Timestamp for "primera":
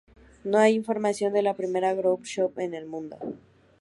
1.55-1.93